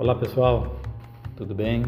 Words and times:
Olá 0.00 0.14
pessoal, 0.14 0.76
tudo 1.36 1.54
bem? 1.54 1.84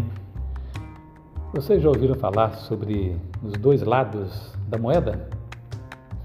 Vocês 1.54 1.82
já 1.82 1.88
ouviram 1.88 2.14
falar 2.14 2.52
sobre 2.56 3.16
os 3.42 3.54
dois 3.54 3.82
lados 3.82 4.52
da 4.68 4.76
moeda? 4.76 5.30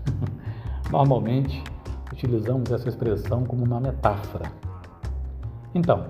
Normalmente 0.91 1.63
utilizamos 2.11 2.69
essa 2.73 2.89
expressão 2.89 3.45
como 3.45 3.63
uma 3.63 3.79
metáfora. 3.79 4.51
Então, 5.73 6.07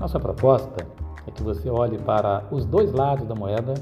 nossa 0.00 0.18
proposta 0.18 0.86
é 1.26 1.30
que 1.30 1.42
você 1.42 1.68
olhe 1.68 1.98
para 1.98 2.42
os 2.50 2.64
dois 2.64 2.90
lados 2.90 3.28
da 3.28 3.34
moeda 3.34 3.74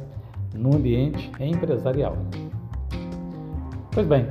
no 0.53 0.75
ambiente 0.75 1.31
empresarial. 1.39 2.17
Pois 3.93 4.09
bem, 4.09 4.27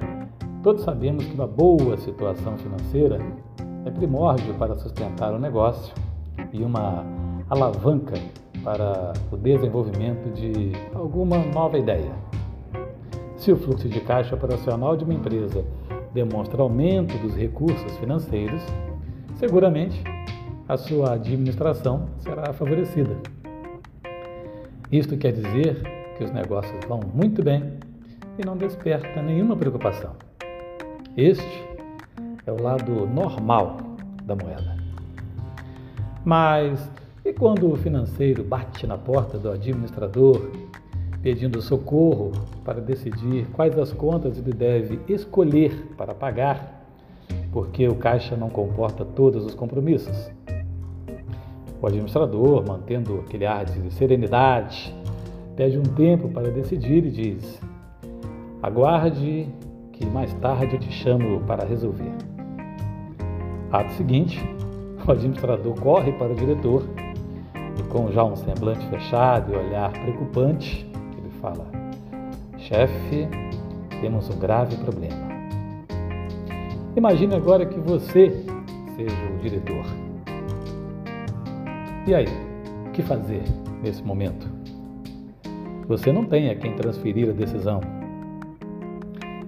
todos 0.62 0.84
sabemos 0.84 1.24
que 1.24 1.34
uma 1.36 1.48
boa 1.48 1.96
situação 1.96 2.58
financeira 2.58 3.18
é 3.86 3.92
primórdio 3.92 4.54
para 4.56 4.76
sustentar 4.76 5.34
o 5.34 5.40
negócio 5.40 6.11
e 6.54 6.64
uma 6.64 7.06
alavanca 7.50 8.14
para 8.64 9.14
o 9.32 9.38
desenvolvimento 9.38 10.30
de 10.34 10.72
alguma 10.94 11.38
nova 11.38 11.78
ideia. 11.78 12.12
Se 13.38 13.52
o 13.52 13.58
fluxo 13.58 13.90
de 13.90 14.00
caixa 14.02 14.36
operacional 14.36 14.96
de 14.96 15.04
uma 15.04 15.14
empresa 15.14 15.66
demonstra 16.14 16.62
aumento 16.62 17.18
dos 17.18 17.36
recursos 17.36 17.98
financeiros, 17.98 18.62
seguramente 19.36 20.04
a 20.68 20.78
sua 20.78 21.14
administração 21.14 22.06
será 22.20 22.54
favorecida. 22.54 23.18
Isto 24.92 25.18
quer 25.18 25.32
dizer 25.34 25.82
que 26.18 26.24
os 26.24 26.32
negócios 26.32 26.80
vão 26.88 27.00
muito 27.14 27.44
bem 27.44 27.80
e 28.38 28.46
não 28.46 28.56
desperta 28.56 29.22
nenhuma 29.22 29.56
preocupação. 29.56 30.16
Este 31.18 31.68
é 32.46 32.52
o 32.52 32.62
lado 32.62 33.08
normal 33.08 33.78
da 34.24 34.36
moeda. 34.36 34.81
Mas 36.24 36.90
e 37.24 37.32
quando 37.34 37.72
o 37.72 37.76
financeiro 37.76 38.44
bate 38.44 38.88
na 38.88 38.98
porta 38.98 39.38
do 39.38 39.50
administrador 39.50 40.50
pedindo 41.22 41.62
socorro 41.62 42.32
para 42.66 42.82
decidir 42.82 43.46
quais 43.54 43.78
as 43.78 43.94
contas 43.94 44.40
ele 44.40 44.54
deve 44.54 45.00
escolher 45.08 45.94
para 45.96 46.16
pagar, 46.16 46.84
porque 47.52 47.88
o 47.88 47.96
caixa 47.96 48.36
não 48.36 48.50
comporta 48.50 49.06
todos 49.06 49.46
os 49.46 49.54
compromissos? 49.54 50.32
O 51.80 51.88
administrador, 51.88 52.64
mantendo 52.68 53.24
aquele 53.26 53.46
ar 53.46 53.66
de 53.66 53.92
serenidade, 53.94 54.96
pede 55.56 55.78
um 55.78 55.84
tempo 55.84 56.30
para 56.30 56.50
decidir 56.50 57.06
e 57.06 57.12
diz: 57.12 57.62
Aguarde 58.62 59.48
que 59.94 60.06
mais 60.06 60.34
tarde 60.36 60.76
eu 60.76 60.80
te 60.80 60.92
chamo 60.92 61.42
para 61.42 61.66
resolver. 61.66 62.12
Ato 63.72 63.92
seguinte, 63.94 64.40
o 65.08 65.12
administrador 65.12 65.74
corre 65.80 66.12
para 66.14 66.32
o 66.32 66.36
diretor 66.36 66.84
e, 67.78 67.84
com 67.84 68.12
já 68.12 68.24
um 68.24 68.36
semblante 68.36 68.86
fechado 68.90 69.54
e 69.54 69.56
olhar 69.56 69.92
preocupante, 69.92 70.86
ele 71.18 71.30
fala: 71.42 71.66
Chefe, 72.58 73.28
temos 74.02 74.30
um 74.30 74.40
grave 74.40 74.76
problema. 74.78 75.32
Imagine 76.96 77.36
agora 77.36 77.66
que 77.66 77.80
você 77.80 78.30
seja 78.96 79.16
o 79.34 79.38
diretor. 79.40 79.86
E 82.06 82.14
aí, 82.14 82.28
o 82.88 82.92
que 82.92 83.02
fazer 83.02 83.44
nesse 83.82 84.04
momento? 84.04 84.48
Você 85.88 86.12
não 86.12 86.26
tem 86.26 86.50
a 86.50 86.56
quem 86.56 86.76
transferir 86.76 87.30
a 87.30 87.34
decisão. 87.34 87.82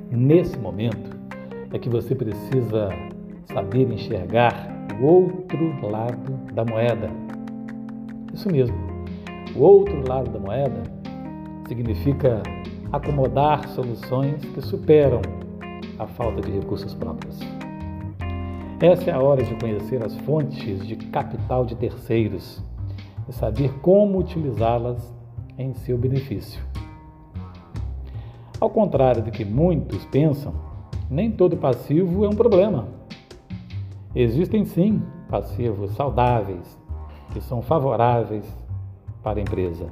Nesse 0.09 0.57
momento 0.57 1.17
é 1.71 1.79
que 1.79 1.89
você 1.89 2.13
precisa 2.13 2.89
saber 3.45 3.91
enxergar 3.91 4.72
o 4.99 5.05
outro 5.05 5.89
lado 5.89 6.53
da 6.53 6.63
moeda. 6.65 7.09
Isso 8.33 8.49
mesmo. 8.51 8.75
O 9.55 9.61
outro 9.61 10.07
lado 10.07 10.29
da 10.31 10.39
moeda 10.39 10.83
significa 11.67 12.41
acomodar 12.91 13.67
soluções 13.69 14.43
que 14.45 14.61
superam 14.61 15.21
a 15.99 16.07
falta 16.07 16.41
de 16.41 16.51
recursos 16.51 16.93
próprios. 16.93 17.39
Essa 18.79 19.11
é 19.11 19.13
a 19.13 19.21
hora 19.21 19.43
de 19.43 19.55
conhecer 19.55 20.03
as 20.05 20.15
fontes 20.19 20.85
de 20.85 20.95
capital 20.95 21.65
de 21.65 21.75
terceiros 21.75 22.61
e 23.29 23.33
saber 23.33 23.71
como 23.81 24.19
utilizá-las 24.19 25.13
em 25.57 25.73
seu 25.73 25.97
benefício. 25.97 26.61
Ao 28.59 28.69
contrário 28.69 29.23
do 29.23 29.31
que 29.31 29.45
muitos 29.45 30.05
pensam, 30.05 30.53
nem 31.09 31.31
todo 31.31 31.57
passivo 31.57 32.25
é 32.25 32.29
um 32.29 32.35
problema. 32.35 33.02
Existem 34.15 34.63
sim 34.63 35.01
passivos 35.27 35.91
saudáveis 35.95 36.79
que 37.31 37.41
são 37.41 37.63
favoráveis 37.63 38.45
para 39.23 39.39
a 39.39 39.41
empresa. 39.41 39.87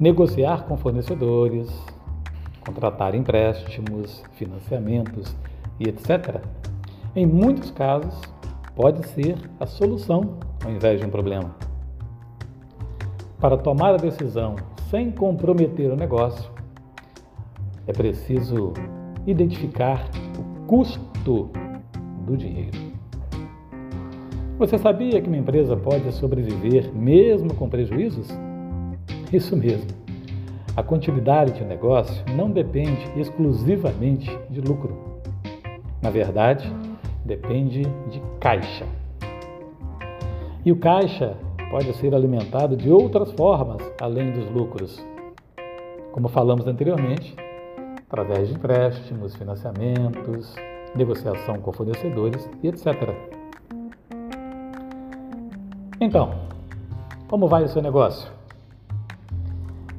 Negociar 0.00 0.64
com 0.64 0.74
fornecedores, 0.78 1.70
contratar 2.64 3.14
empréstimos, 3.14 4.24
financiamentos 4.32 5.36
e 5.78 5.86
etc. 5.86 6.40
Em 7.14 7.26
muitos 7.26 7.70
casos, 7.70 8.18
pode 8.74 9.06
ser 9.08 9.36
a 9.60 9.66
solução 9.66 10.38
ao 10.64 10.70
invés 10.70 10.98
de 10.98 11.06
um 11.06 11.10
problema. 11.10 11.54
Para 13.38 13.58
tomar 13.58 13.94
a 13.94 13.98
decisão 13.98 14.56
sem 14.90 15.10
comprometer 15.10 15.92
o 15.92 15.96
negócio, 15.96 16.50
é 17.86 17.92
preciso 17.92 18.72
identificar 19.26 20.08
o 20.38 20.66
custo 20.66 21.50
do 22.26 22.36
dinheiro. 22.36 22.76
Você 24.58 24.76
sabia 24.78 25.20
que 25.20 25.28
uma 25.28 25.36
empresa 25.36 25.76
pode 25.76 26.10
sobreviver 26.12 26.92
mesmo 26.94 27.54
com 27.54 27.68
prejuízos? 27.68 28.28
Isso 29.32 29.56
mesmo. 29.56 29.90
A 30.76 30.82
continuidade 30.82 31.52
de 31.52 31.62
um 31.62 31.66
negócio 31.66 32.24
não 32.34 32.50
depende 32.50 33.06
exclusivamente 33.16 34.30
de 34.50 34.60
lucro. 34.60 35.20
Na 36.02 36.10
verdade, 36.10 36.70
depende 37.24 37.82
de 38.10 38.22
caixa. 38.40 38.84
E 40.64 40.72
o 40.72 40.76
caixa 40.76 41.36
pode 41.70 41.92
ser 41.94 42.14
alimentado 42.14 42.76
de 42.76 42.90
outras 42.90 43.32
formas 43.32 43.82
além 44.00 44.32
dos 44.32 44.50
lucros. 44.50 45.04
Como 46.12 46.28
falamos 46.28 46.66
anteriormente, 46.66 47.34
através 48.08 48.48
de 48.48 48.54
empréstimos, 48.54 49.34
financiamentos, 49.34 50.54
negociação 50.94 51.60
com 51.60 51.72
fornecedores 51.72 52.48
e 52.62 52.68
etc. 52.68 53.14
Então, 56.00 56.34
como 57.28 57.48
vai 57.48 57.64
o 57.64 57.68
seu 57.68 57.82
negócio? 57.82 58.30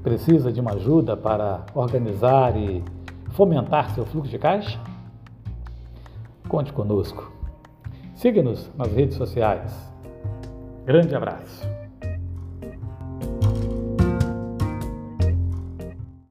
Precisa 0.04 0.52
de 0.52 0.62
uma 0.62 0.74
ajuda 0.74 1.18
para 1.18 1.66
organizar 1.74 2.56
e 2.56 2.84
fomentar 3.32 3.90
seu 3.94 4.06
fluxo 4.06 4.30
de 4.30 4.40
caixa? 4.40 4.80
Conte 6.48 6.72
conosco. 6.72 7.32
Siga-nos 8.16 8.72
nas 8.78 8.92
redes 8.94 9.18
sociais. 9.18 9.74
Grande 10.86 11.14
abraço. 11.14 11.68